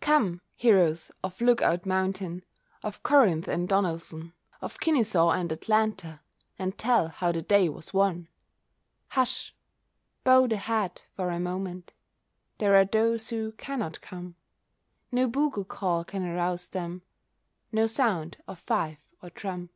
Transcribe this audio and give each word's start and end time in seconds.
Come, 0.00 0.40
heroes 0.56 1.10
of 1.22 1.42
Look 1.42 1.60
Out 1.60 1.84
Mountain, 1.84 2.42
Of 2.82 3.02
Corinth 3.02 3.46
and 3.48 3.68
Donelson, 3.68 4.32
Of 4.62 4.80
Kenesaw 4.80 5.32
and 5.38 5.52
Atlanta, 5.52 6.22
And 6.58 6.78
tell 6.78 7.08
how 7.08 7.32
the 7.32 7.42
day 7.42 7.68
was 7.68 7.92
won! 7.92 8.28
Hush! 9.08 9.54
bow 10.24 10.46
the 10.46 10.56
head 10.56 11.02
for 11.16 11.28
a 11.28 11.38
moment— 11.38 11.92
There 12.56 12.74
are 12.76 12.86
those 12.86 13.28
who 13.28 13.52
cannot 13.52 14.00
come. 14.00 14.36
No 15.12 15.28
bugle 15.28 15.66
call 15.66 16.02
can 16.02 16.24
arouse 16.24 16.68
them— 16.68 17.02
No 17.70 17.86
sound 17.86 18.38
of 18.48 18.60
fife 18.60 19.00
or 19.22 19.28
drum. 19.28 19.68